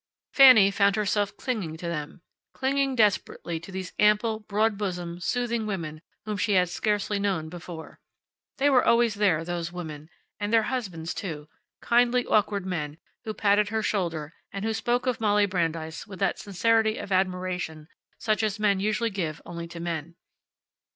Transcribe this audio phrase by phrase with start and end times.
[0.33, 2.23] Fanny found herself clinging to them
[2.55, 7.99] clinging desperately to these ample, broad bosomed, soothing women whom she had scarcely known before.
[8.57, 10.09] They were always there, those women,
[10.39, 11.49] and their husbands too;
[11.83, 16.39] kindly, awkward men, who patted her shoulder, and who spoke of Molly Brandeis with that
[16.39, 17.87] sincerity of admiration
[18.17, 20.15] such as men usually give only to men.